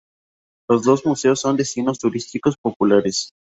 Los 0.67 0.81
dos 0.83 1.05
museos 1.05 1.41
son 1.41 1.57
destinos 1.57 1.99
turísticos 1.99 2.55
populares. 2.59 3.29